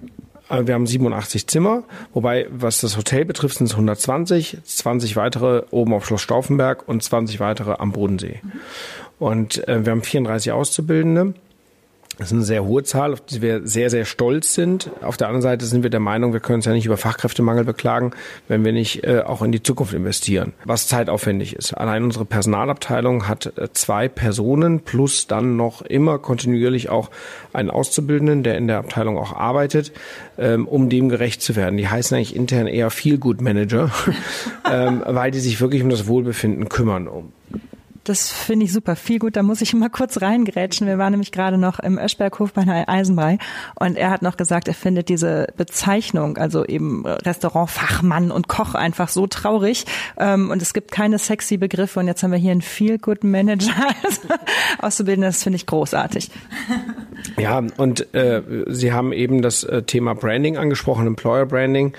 [0.48, 5.62] Äh, wir haben 87 Zimmer, wobei was das Hotel betrifft, sind es 120, 20 weitere
[5.70, 8.40] oben auf Schloss Stauffenberg und 20 weitere am Bodensee.
[9.18, 11.34] Und äh, wir haben 34 Auszubildende.
[12.18, 14.90] Das ist eine sehr hohe Zahl, auf die wir sehr, sehr stolz sind.
[15.02, 17.64] Auf der anderen Seite sind wir der Meinung, wir können uns ja nicht über Fachkräftemangel
[17.64, 18.10] beklagen,
[18.48, 21.74] wenn wir nicht äh, auch in die Zukunft investieren, was zeitaufwendig ist.
[21.74, 27.10] Allein unsere Personalabteilung hat äh, zwei Personen plus dann noch immer kontinuierlich auch
[27.52, 29.92] einen Auszubildenden, der in der Abteilung auch arbeitet,
[30.38, 31.76] ähm, um dem gerecht zu werden.
[31.76, 33.92] Die heißen eigentlich intern eher Feel Good Manager,
[34.68, 37.08] ähm, weil die sich wirklich um das Wohlbefinden kümmern.
[38.04, 38.96] Das finde ich super.
[38.96, 39.36] Viel gut.
[39.36, 40.86] Da muss ich mal kurz reingrätschen.
[40.86, 43.38] Wir waren nämlich gerade noch im Öschberghof bei einer Eisenbrei
[43.74, 49.08] und er hat noch gesagt, er findet diese Bezeichnung, also eben Restaurantfachmann und Koch einfach
[49.08, 49.84] so traurig.
[50.18, 52.00] Ähm, und es gibt keine sexy Begriffe.
[52.00, 53.74] Und jetzt haben wir hier einen Feel Good Manager
[54.78, 55.22] auszubilden.
[55.22, 56.30] Das finde ich großartig.
[57.36, 61.94] Ja, und äh, Sie haben eben das äh, Thema Branding angesprochen, Employer Branding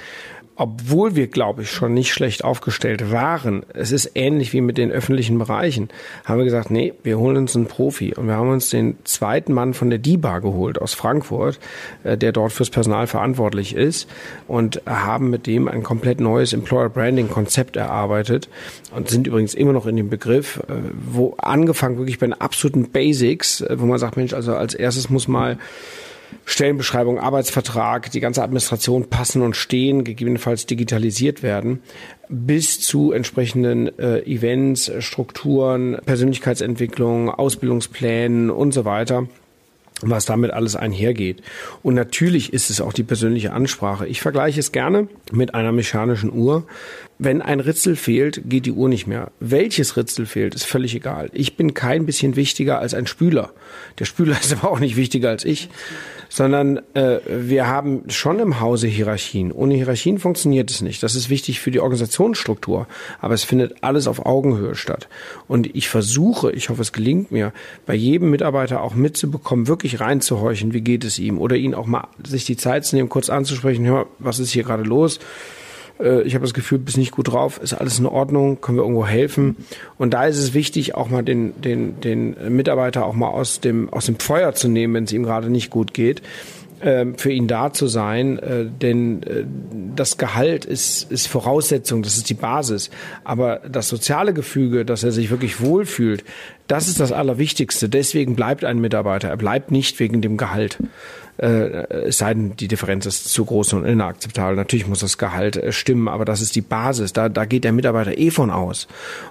[0.59, 4.91] obwohl wir, glaube ich, schon nicht schlecht aufgestellt waren, es ist ähnlich wie mit den
[4.91, 5.87] öffentlichen Bereichen,
[6.25, 8.13] haben wir gesagt, nee, wir holen uns einen Profi.
[8.13, 11.61] Und wir haben uns den zweiten Mann von der DIBA geholt aus Frankfurt,
[12.03, 14.09] äh, der dort fürs Personal verantwortlich ist
[14.49, 18.49] und haben mit dem ein komplett neues Employer Branding Konzept erarbeitet
[18.93, 20.73] und sind übrigens immer noch in dem Begriff, äh,
[21.09, 25.09] wo angefangen wirklich bei den absoluten Basics, äh, wo man sagt, Mensch, also als erstes
[25.09, 25.57] muss mal
[26.45, 31.81] Stellenbeschreibung, Arbeitsvertrag, die ganze Administration passen und stehen, gegebenenfalls digitalisiert werden,
[32.27, 39.27] bis zu entsprechenden äh, Events, Strukturen, Persönlichkeitsentwicklung, Ausbildungsplänen und so weiter
[40.01, 41.41] was damit alles einhergeht.
[41.83, 44.07] Und natürlich ist es auch die persönliche Ansprache.
[44.07, 46.65] Ich vergleiche es gerne mit einer mechanischen Uhr.
[47.21, 49.31] Wenn ein Ritzel fehlt, geht die Uhr nicht mehr.
[49.39, 51.29] Welches Ritzel fehlt, ist völlig egal.
[51.33, 53.51] Ich bin kein bisschen wichtiger als ein Spüler.
[53.99, 55.69] Der Spüler ist aber auch nicht wichtiger als ich
[56.29, 59.51] sondern äh, wir haben schon im Hause Hierarchien.
[59.51, 61.01] Ohne Hierarchien funktioniert es nicht.
[61.03, 62.87] Das ist wichtig für die Organisationsstruktur,
[63.19, 65.09] aber es findet alles auf Augenhöhe statt.
[65.47, 67.51] Und ich versuche, ich hoffe, es gelingt mir,
[67.85, 72.07] bei jedem Mitarbeiter auch mitzubekommen, wirklich reinzuhorchen, wie geht es ihm, oder ihn auch mal
[72.25, 75.19] sich die Zeit zu nehmen, kurz anzusprechen, hör, was ist hier gerade los?
[75.99, 78.83] Äh, ich habe das Gefühl, bist nicht gut drauf, ist alles in Ordnung, können wir
[78.83, 79.57] irgendwo helfen.
[79.97, 83.91] Und da ist es wichtig, auch mal den, den, den Mitarbeiter auch mal aus dem,
[83.91, 86.21] aus dem Feuer zu nehmen, wenn es ihm gerade nicht gut geht
[86.81, 89.43] ähm, für ihn da zu sein, äh, denn äh,
[89.95, 92.89] das Gehalt ist, ist Voraussetzung, das ist die Basis.
[93.23, 96.23] Aber das soziale Gefüge, dass er sich wirklich wohlfühlt,
[96.69, 97.89] das ist das Allerwichtigste.
[97.89, 99.29] Deswegen bleibt ein Mitarbeiter.
[99.29, 100.77] Er bleibt nicht wegen dem Gehalt
[101.39, 104.55] äh, es sei denn, die Differenz ist zu groß und inakzeptabel.
[104.55, 107.13] Natürlich muss das Gehalt äh, stimmen, aber das ist die Basis.
[107.13, 108.87] Da, da geht der Mitarbeiter eh von aus.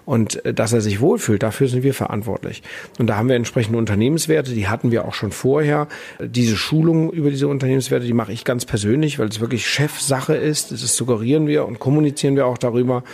[0.06, 2.62] Und äh, dass er sich wohlfühlt, dafür sind wir verantwortlich.
[2.98, 5.88] Und da haben wir entsprechende Unternehmenswerte, die hatten wir auch schon vorher.
[6.18, 10.72] Diese Schulung über diese Unternehmenswerte, die mache ich ganz persönlich, weil es wirklich Chefsache ist.
[10.72, 13.04] Das suggerieren wir und kommunizieren wir auch darüber.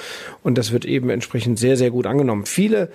[0.42, 2.46] Und das wird eben entsprechend sehr, sehr gut angenommen.
[2.46, 2.90] Viele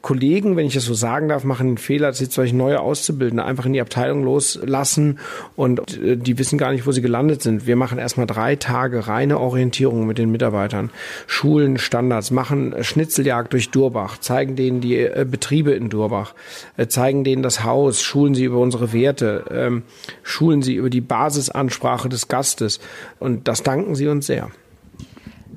[0.00, 3.44] Kollegen, wenn ich das so sagen darf, machen einen Fehler, dass sie solche neue Auszubildende
[3.44, 5.18] einfach in die Abteilung loslassen
[5.56, 7.66] und äh, die wissen gar nicht, wo sie gelandet sind.
[7.66, 10.90] Wir machen erstmal drei Tage reine Orientierung mit den Mitarbeitern,
[11.26, 16.34] Schulen, Standards, machen Schnitzeljagd durch Durbach, zeigen denen die äh, Betriebe in Durbach,
[16.76, 19.82] äh, zeigen denen das Haus, schulen sie über unsere Werte, ähm,
[20.22, 22.80] schulen sie über die Basisansprache des Gastes
[23.18, 24.50] und das danken sie uns sehr.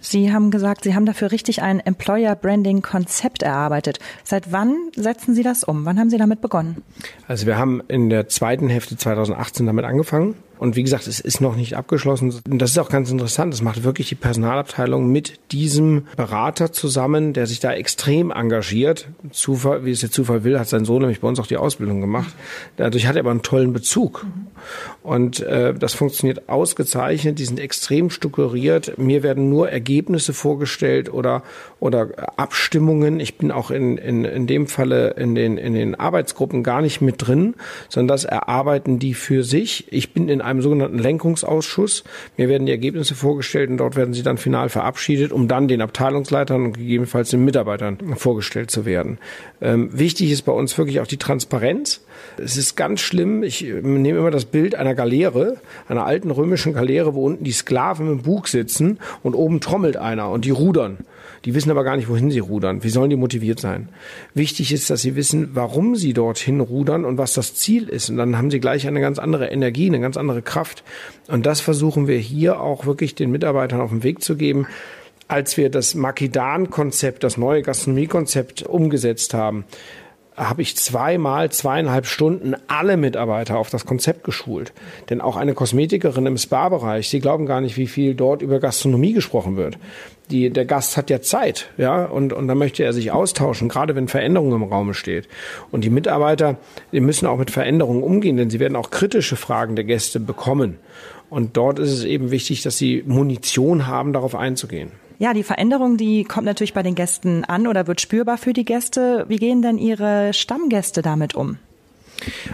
[0.02, 4.00] Sie haben gesagt, Sie haben dafür richtig ein Employer Branding Konzept erarbeitet.
[4.24, 5.86] Seit wann setzen Sie das um?
[5.86, 6.84] Wann haben Sie damit begonnen?
[7.28, 10.36] Also wir haben in der zweiten Hälfte 2018 damit angefangen.
[10.60, 12.34] Und wie gesagt, es ist noch nicht abgeschlossen.
[12.50, 13.54] Und das ist auch ganz interessant.
[13.54, 19.08] Das macht wirklich die Personalabteilung mit diesem Berater zusammen, der sich da extrem engagiert.
[19.32, 22.02] Zufall, wie es der Zufall will, hat sein Sohn nämlich bei uns auch die Ausbildung
[22.02, 22.34] gemacht.
[22.78, 24.26] Dadurch hat er aber einen tollen Bezug.
[25.04, 27.40] Und äh, das funktioniert ausgezeichnet.
[27.40, 28.98] Die sind extrem strukturiert.
[28.98, 31.44] Mir werden nur Ergebnisse vorgestellt oder
[31.80, 33.20] oder Abstimmungen.
[33.20, 37.02] Ich bin auch in, in, in dem Falle in den, in den Arbeitsgruppen gar nicht
[37.02, 37.56] mit drin,
[37.90, 39.86] sondern das erarbeiten die für sich.
[39.92, 42.04] Ich bin in einem sogenannten Lenkungsausschuss.
[42.38, 45.82] Mir werden die Ergebnisse vorgestellt und dort werden sie dann final verabschiedet, um dann den
[45.82, 49.20] Abteilungsleitern und gegebenenfalls den Mitarbeitern vorgestellt zu werden.
[49.62, 52.02] Ähm, wichtig ist bei uns wirklich auch die Transparenz.
[52.38, 53.44] Es ist ganz schlimm.
[53.44, 58.12] Ich nehme immer das Bild einer Galeere, einer alten römischen Galeere, wo unten die Sklaven
[58.12, 61.00] im Bug sitzen und oben trommelt einer und die rudern.
[61.46, 62.84] Die wissen aber gar nicht, wohin sie rudern.
[62.84, 63.90] Wie sollen die motiviert sein?
[64.34, 68.10] Wichtig ist, dass sie wissen, warum sie dorthin rudern und was das Ziel ist.
[68.10, 70.84] Und dann haben sie gleich eine ganz andere Energie, eine ganz andere Kraft.
[71.28, 74.68] Und das versuchen wir hier auch wirklich den Mitarbeitern auf den Weg zu geben.
[75.30, 79.66] Als wir das Makidan-Konzept, das neue Gastronomie-Konzept umgesetzt haben,
[80.38, 84.72] habe ich zweimal zweieinhalb Stunden alle Mitarbeiter auf das Konzept geschult.
[85.10, 89.14] Denn auch eine Kosmetikerin im Spa-Bereich, sie glauben gar nicht, wie viel dort über Gastronomie
[89.14, 89.80] gesprochen wird.
[90.30, 93.96] Die, der Gast hat ja Zeit, ja, und, und dann möchte er sich austauschen, gerade
[93.96, 95.28] wenn Veränderung im Raum steht.
[95.72, 96.58] Und die Mitarbeiter,
[96.92, 100.78] die müssen auch mit Veränderungen umgehen, denn sie werden auch kritische Fragen der Gäste bekommen.
[101.30, 104.92] Und dort ist es eben wichtig, dass sie Munition haben, darauf einzugehen.
[105.20, 108.66] Ja, die Veränderung, die kommt natürlich bei den Gästen an oder wird spürbar für die
[108.66, 109.26] Gäste.
[109.28, 111.58] Wie gehen denn Ihre Stammgäste damit um?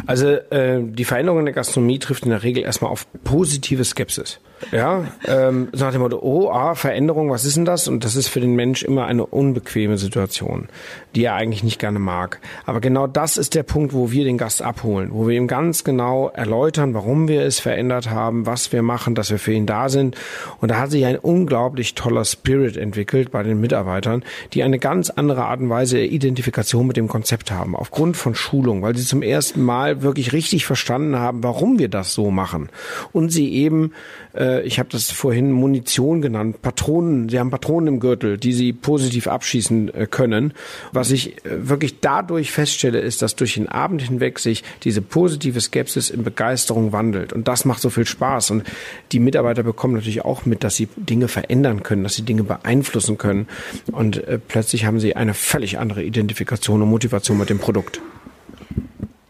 [0.05, 4.39] Also äh, die Veränderung in der Gastronomie trifft in der Regel erstmal auf positive Skepsis.
[4.71, 7.87] Ja, ähm, so nach dem Motto, oh, ah, Veränderung, was ist denn das?
[7.87, 10.67] Und das ist für den Mensch immer eine unbequeme Situation,
[11.15, 12.39] die er eigentlich nicht gerne mag.
[12.65, 15.83] Aber genau das ist der Punkt, wo wir den Gast abholen, wo wir ihm ganz
[15.83, 19.89] genau erläutern, warum wir es verändert haben, was wir machen, dass wir für ihn da
[19.89, 20.15] sind.
[20.61, 24.23] Und da hat sich ein unglaublich toller Spirit entwickelt bei den Mitarbeitern,
[24.53, 28.35] die eine ganz andere Art und Weise der Identifikation mit dem Konzept haben, aufgrund von
[28.35, 32.69] Schulung, weil sie zum ersten Mal wirklich richtig verstanden haben, warum wir das so machen.
[33.11, 33.93] Und sie eben
[34.35, 38.73] äh, ich habe das vorhin Munition genannt, Patronen, sie haben Patronen im Gürtel, die sie
[38.73, 40.53] positiv abschießen äh, können.
[40.91, 45.61] Was ich äh, wirklich dadurch feststelle, ist, dass durch den Abend hinweg sich diese positive
[45.61, 47.33] Skepsis in Begeisterung wandelt.
[47.33, 48.51] Und das macht so viel Spaß.
[48.51, 48.63] Und
[49.11, 53.17] die Mitarbeiter bekommen natürlich auch mit, dass sie Dinge verändern können, dass sie Dinge beeinflussen
[53.17, 53.47] können.
[53.91, 58.01] Und äh, plötzlich haben sie eine völlig andere Identifikation und Motivation mit dem Produkt.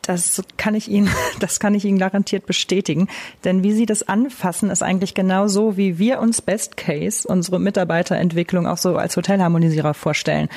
[0.03, 3.07] Das kann ich Ihnen, das kann ich Ihnen garantiert bestätigen.
[3.43, 7.59] Denn wie Sie das anfassen, ist eigentlich genau so, wie wir uns Best Case unsere
[7.59, 10.49] Mitarbeiterentwicklung auch so als Hotelharmonisierer vorstellen.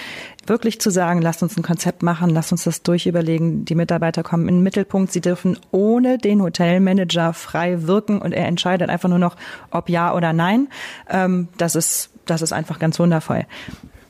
[0.47, 3.65] Wirklich zu sagen, lasst uns ein Konzept machen, lasst uns das durchüberlegen.
[3.65, 5.13] Die Mitarbeiter kommen in den Mittelpunkt.
[5.13, 9.37] Sie dürfen ohne den Hotelmanager frei wirken und er entscheidet einfach nur noch,
[9.71, 10.69] ob ja oder nein.
[11.09, 13.47] Ähm, das ist, das ist einfach ganz wundervoll.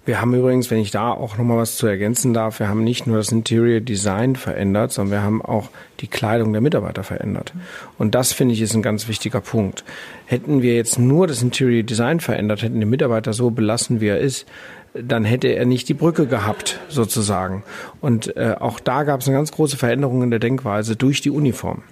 [0.07, 3.09] Wir haben übrigens, wenn ich da auch nochmal was zu ergänzen darf, wir haben nicht
[3.09, 7.53] nur das Interior Design verändert, sondern wir haben auch die Kleidung der Mitarbeiter verändert.
[7.99, 9.83] Und das finde ich ist ein ganz wichtiger Punkt.
[10.25, 14.21] Hätten wir jetzt nur das Interior Design verändert, hätten die Mitarbeiter so belassen, wie er
[14.21, 14.47] ist,
[14.95, 17.65] dann hätte er nicht die Brücke gehabt, sozusagen.
[18.01, 21.31] Und äh, auch da gab es eine ganz große Veränderung in der Denkweise durch die
[21.31, 21.83] Uniform.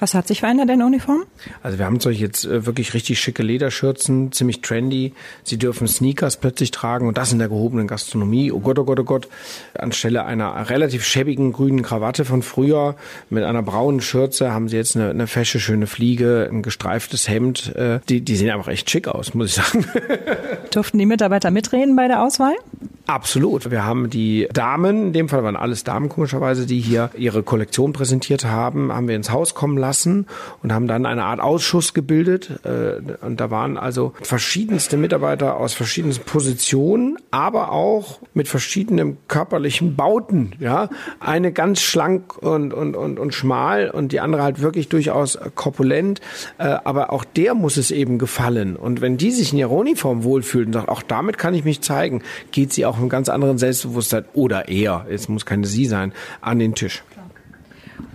[0.00, 1.24] Was hat sich verändert in der Uniform?
[1.62, 5.12] Also wir haben solche jetzt äh, wirklich richtig schicke Lederschürzen, ziemlich trendy.
[5.44, 8.50] Sie dürfen Sneakers plötzlich tragen und das in der gehobenen Gastronomie.
[8.50, 9.28] Oh Gott, oh Gott, oh Gott.
[9.78, 12.96] Anstelle einer relativ schäbigen grünen Krawatte von früher
[13.30, 17.74] mit einer braunen Schürze haben sie jetzt eine, eine fesche, schöne Fliege, ein gestreiftes Hemd.
[17.76, 19.86] Äh, die, die sehen einfach echt schick aus, muss ich sagen.
[20.72, 22.54] Durften die Mitarbeiter mitreden bei der Auswahl?
[23.06, 23.70] Absolut.
[23.70, 27.92] Wir haben die Damen, in dem Fall waren alles Damen komischerweise, die hier ihre Kollektion
[27.92, 29.83] präsentiert haben, haben wir ins Haus kommen lassen
[30.62, 32.60] und haben dann eine Art Ausschuss gebildet.
[32.64, 39.96] Äh, und da waren also verschiedenste Mitarbeiter aus verschiedensten Positionen, aber auch mit verschiedenen körperlichen
[39.96, 40.52] Bauten.
[40.58, 40.88] Ja,
[41.20, 46.20] eine ganz schlank und, und, und, und schmal und die andere halt wirklich durchaus korpulent.
[46.58, 48.76] Äh, aber auch der muss es eben gefallen.
[48.76, 51.80] Und wenn die sich in ihrer Uniform wohlfühlen und sagen, auch damit kann ich mich
[51.80, 56.12] zeigen, geht sie auch einem ganz anderen Selbstbewusstsein oder eher, es muss keine Sie sein,
[56.40, 57.02] an den Tisch.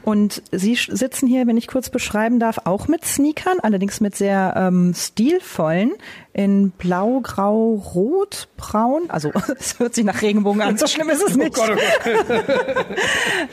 [0.10, 4.56] Und Sie sitzen hier, wenn ich kurz beschreiben darf, auch mit Sneakern, allerdings mit sehr
[4.58, 5.92] ähm, stilvollen,
[6.34, 9.04] in blau, grau, rot, braun.
[9.10, 11.56] Also es hört sich nach Regenbogen an, so schlimm ist es oh nicht.
[11.56, 12.46] Oh Gott, oh Gott.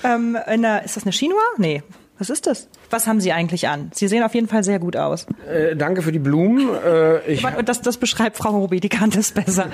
[0.04, 1.36] ähm, der, ist das eine Chinois?
[1.58, 1.82] Nee.
[2.18, 2.68] Was ist das?
[2.88, 3.90] Was haben Sie eigentlich an?
[3.92, 5.26] Sie sehen auf jeden Fall sehr gut aus.
[5.46, 6.70] Äh, danke für die Blumen.
[6.74, 9.66] Äh, ich das, das beschreibt Frau Robi, die kann das besser.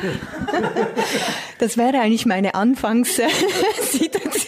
[1.60, 2.56] Das wäre eigentlich meine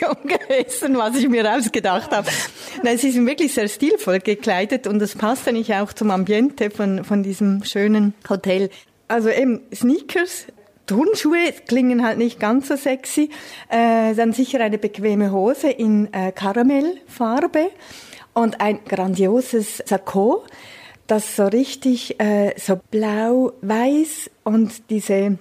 [0.05, 2.29] Anfangssituation gewesen, was ich mir ausgedacht habe.
[2.83, 7.05] Nein, Sie sind wirklich sehr stilvoll gekleidet und das passt eigentlich auch zum Ambiente von,
[7.05, 8.71] von diesem schönen Hotel.
[9.09, 10.47] Also eben Sneakers,
[10.87, 13.31] Turnschuhe klingen halt nicht ganz so sexy.
[13.69, 17.71] Äh, dann sicher eine bequeme Hose in äh, Karamellfarbe
[18.35, 20.45] und ein grandioses Sakko,
[21.07, 25.39] das so richtig äh, so blau-weiß und diese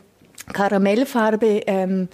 [0.52, 2.10] Karamellfarbe ähm,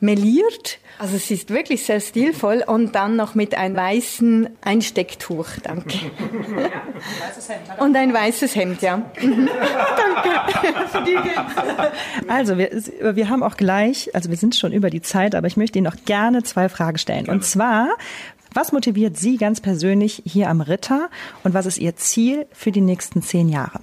[0.00, 0.78] meliert.
[0.98, 5.98] Also es ist wirklich sehr stilvoll und dann noch mit einem weißen Einstecktuch, danke.
[5.98, 6.70] Ja,
[7.84, 9.10] und ein weißes Hemd, ja.
[9.20, 9.50] Danke.
[12.28, 12.70] also wir,
[13.16, 15.86] wir haben auch gleich, also wir sind schon über die Zeit, aber ich möchte Ihnen
[15.86, 17.24] noch gerne zwei Fragen stellen.
[17.24, 17.38] Gerne.
[17.38, 17.88] Und zwar,
[18.52, 21.08] was motiviert Sie ganz persönlich hier am Ritter
[21.44, 23.80] und was ist Ihr Ziel für die nächsten zehn Jahre?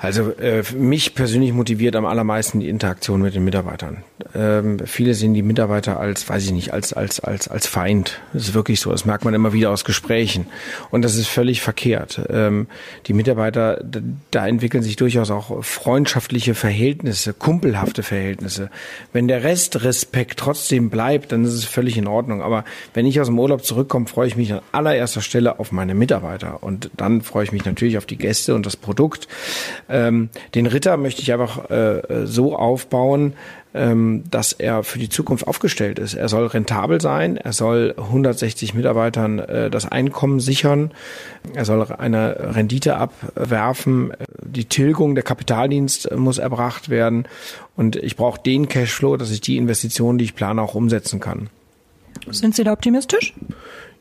[0.00, 3.98] Also äh, mich persönlich motiviert am allermeisten die Interaktion mit den Mitarbeitern.
[4.34, 8.18] Ähm, viele sehen die Mitarbeiter als, weiß ich nicht, als als als als Feind.
[8.32, 8.90] Das ist wirklich so.
[8.92, 10.46] Das merkt man immer wieder aus Gesprächen.
[10.90, 12.22] Und das ist völlig verkehrt.
[12.30, 12.66] Ähm,
[13.06, 13.84] die Mitarbeiter,
[14.30, 18.70] da entwickeln sich durchaus auch freundschaftliche Verhältnisse, kumpelhafte Verhältnisse.
[19.12, 22.40] Wenn der Rest Respekt trotzdem bleibt, dann ist es völlig in Ordnung.
[22.40, 25.94] Aber wenn ich aus dem Urlaub zurückkomme, freue ich mich an allererster Stelle auf meine
[25.94, 26.62] Mitarbeiter.
[26.62, 29.28] Und dann freue ich mich natürlich auf die Gäste und das Produkt.
[29.90, 33.34] Ähm, den Ritter möchte ich einfach äh, so aufbauen,
[33.74, 36.14] ähm, dass er für die Zukunft aufgestellt ist.
[36.14, 40.92] Er soll rentabel sein, er soll 160 Mitarbeitern äh, das Einkommen sichern,
[41.54, 47.26] er soll eine Rendite abwerfen, die Tilgung der Kapitaldienst muss erbracht werden
[47.76, 51.48] und ich brauche den Cashflow, dass ich die Investitionen, die ich plane, auch umsetzen kann.
[52.30, 53.34] Sind Sie da optimistisch?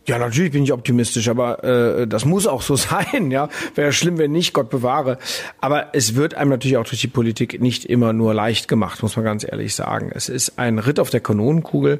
[0.09, 3.29] Ja, natürlich bin ich optimistisch, aber äh, das muss auch so sein.
[3.29, 5.19] Ja, wäre schlimm, wenn nicht, Gott bewahre.
[5.61, 9.15] Aber es wird einem natürlich auch durch die Politik nicht immer nur leicht gemacht, muss
[9.17, 10.11] man ganz ehrlich sagen.
[10.11, 11.99] Es ist ein Ritt auf der Kanonenkugel.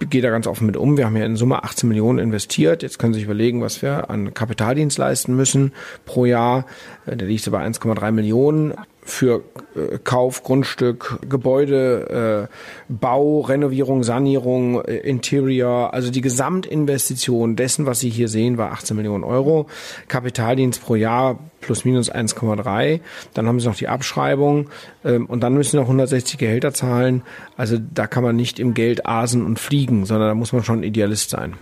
[0.00, 0.96] Gehe da ganz offen mit um.
[0.96, 2.82] Wir haben ja in Summe 18 Millionen investiert.
[2.82, 5.74] Jetzt können Sie sich überlegen, was wir an Kapitaldienst leisten müssen
[6.06, 6.66] pro Jahr.
[7.06, 9.42] Äh, der liegt so bei 1,3 Millionen für
[9.76, 18.00] äh, Kauf, Grundstück, Gebäude, äh, Bau, Renovierung, Sanierung, äh, Interior, also die Gesamtinvestition dessen, was
[18.00, 19.66] Sie hier sehen, war 18 Millionen Euro.
[20.08, 23.00] Kapitaldienst pro Jahr plus minus 1,3.
[23.34, 24.70] Dann haben Sie noch die Abschreibung
[25.04, 27.22] ähm, und dann müssen Sie noch 160 Gehälter zahlen.
[27.56, 30.82] Also da kann man nicht im Geld asen und fliegen, sondern da muss man schon
[30.82, 31.54] Idealist sein.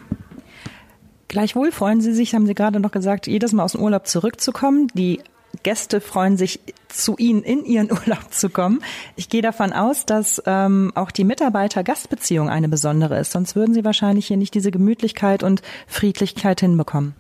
[1.26, 4.88] Gleichwohl freuen Sie sich, haben Sie gerade noch gesagt, jedes Mal aus dem Urlaub zurückzukommen.
[4.94, 5.20] Die
[5.62, 6.60] Gäste freuen sich,
[6.92, 8.82] zu Ihnen in Ihren Urlaub zu kommen.
[9.16, 13.32] Ich gehe davon aus, dass ähm, auch die Mitarbeiter-Gastbeziehung eine besondere ist.
[13.32, 17.14] Sonst würden Sie wahrscheinlich hier nicht diese Gemütlichkeit und Friedlichkeit hinbekommen.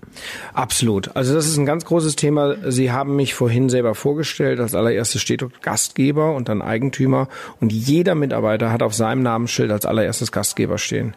[0.52, 1.16] Absolut.
[1.16, 2.70] Also das ist ein ganz großes Thema.
[2.70, 4.60] Sie haben mich vorhin selber vorgestellt.
[4.60, 7.28] Als allererstes steht Gastgeber und dann Eigentümer.
[7.60, 11.14] Und jeder Mitarbeiter hat auf seinem Namensschild als allererstes Gastgeber stehen.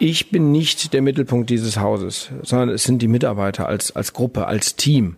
[0.00, 4.46] Ich bin nicht der Mittelpunkt dieses Hauses, sondern es sind die Mitarbeiter als, als Gruppe,
[4.46, 5.16] als Team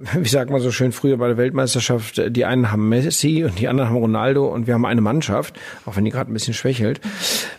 [0.14, 3.68] wie sagt man so schön früher bei der Weltmeisterschaft, die einen haben Messi und die
[3.68, 7.00] anderen haben Ronaldo und wir haben eine Mannschaft, auch wenn die gerade ein bisschen schwächelt.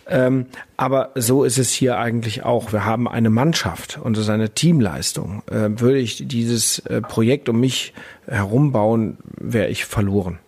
[0.08, 0.46] Ähm,
[0.78, 2.72] aber so ist es hier eigentlich auch.
[2.72, 5.44] Wir haben eine Mannschaft und es ist eine Teamleistung.
[5.48, 7.94] Äh, würde ich dieses äh, Projekt um mich
[8.28, 10.40] herum bauen, wäre ich verloren.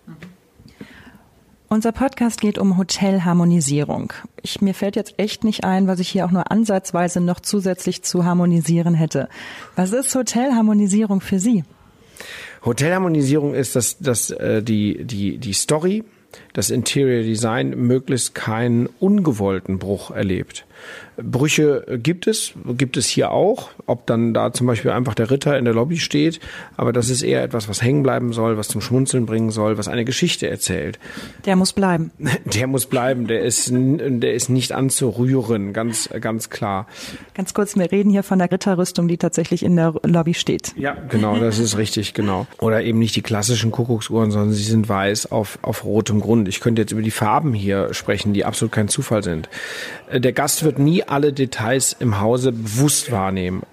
[1.67, 4.12] Unser Podcast geht um Hotelharmonisierung.
[4.41, 8.04] Ich, mir fällt jetzt echt nicht ein, was ich hier auch nur ansatzweise noch zusätzlich
[8.04, 9.30] zu harmonisieren hätte.
[9.77, 11.63] Was ist Hotelharmonisierung für Sie?
[12.63, 16.04] Hotelharmonisierung ist, dass, dass äh, die, die, die Story,
[16.54, 20.65] das Interior Design möglichst keinen ungewollten Bruch erlebt.
[21.17, 25.58] Brüche gibt es, gibt es hier auch, ob dann da zum Beispiel einfach der Ritter
[25.58, 26.39] in der Lobby steht,
[26.78, 29.88] aber das ist eher etwas, was hängen bleiben soll, was zum Schmunzeln bringen soll, was
[29.88, 31.00] eine Geschichte erzählt.
[31.46, 32.12] Der muss bleiben.
[32.46, 36.88] Der muss bleiben, der ist, der ist nicht anzurühren, ganz, ganz klar.
[37.34, 40.74] Ganz kurz, wir reden hier von der Ritterrüstung, die tatsächlich in der Lobby steht.
[40.76, 42.48] Ja, genau, das ist richtig, genau.
[42.60, 46.48] Oder eben nicht die klassischen Kuckucksuhren, sondern sie sind weiß auf, auf rotem Grund.
[46.48, 49.50] Ich könnte jetzt über die Farben hier sprechen, die absolut kein Zufall sind.
[50.10, 53.63] Äh, der Gast wird nie alle Details im Hause bewusst wahrnehmen.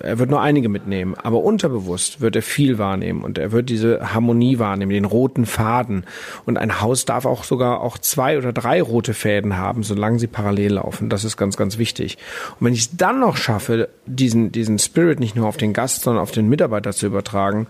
[0.00, 4.12] Er wird nur einige mitnehmen, aber unterbewusst wird er viel wahrnehmen und er wird diese
[4.12, 6.02] Harmonie wahrnehmen, den roten Faden.
[6.46, 10.26] Und ein Haus darf auch sogar auch zwei oder drei rote Fäden haben, solange sie
[10.26, 11.08] parallel laufen.
[11.10, 12.18] Das ist ganz, ganz wichtig.
[12.58, 16.02] Und wenn ich es dann noch schaffe, diesen, diesen Spirit nicht nur auf den Gast,
[16.02, 17.68] sondern auf den Mitarbeiter zu übertragen,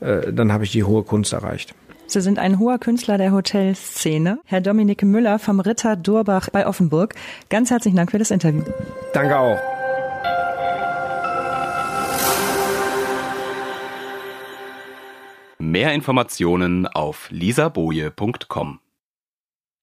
[0.00, 1.74] äh, dann habe ich die hohe Kunst erreicht.
[2.08, 4.38] Sie sind ein hoher Künstler der Hotelszene.
[4.44, 7.14] Herr Dominik Müller vom Ritter Durbach bei Offenburg.
[7.48, 8.62] Ganz herzlichen Dank für das Interview.
[9.12, 9.58] Danke auch.
[15.58, 18.78] Mehr Informationen auf lisaboje.com.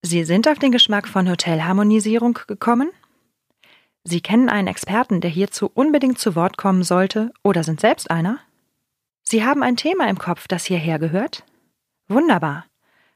[0.01, 2.89] Sie sind auf den Geschmack von Hotelharmonisierung gekommen?
[4.05, 8.39] Sie kennen einen Experten, der hierzu unbedingt zu Wort kommen sollte, oder sind selbst einer?
[9.23, 11.43] Sie haben ein Thema im Kopf, das hierher gehört?
[12.13, 12.65] Wunderbar.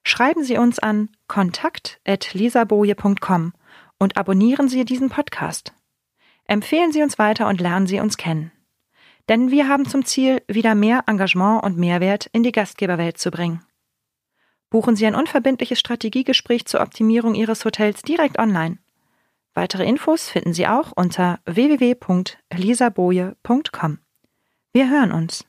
[0.03, 3.53] Schreiben Sie uns an kontakt.lisaboje.com
[3.99, 5.73] und abonnieren Sie diesen Podcast.
[6.45, 8.51] Empfehlen Sie uns weiter und lernen Sie uns kennen.
[9.29, 13.63] Denn wir haben zum Ziel, wieder mehr Engagement und Mehrwert in die Gastgeberwelt zu bringen.
[14.69, 18.79] Buchen Sie ein unverbindliches Strategiegespräch zur Optimierung Ihres Hotels direkt online.
[19.53, 23.99] Weitere Infos finden Sie auch unter www.lisaboje.com.
[24.73, 25.45] Wir hören uns.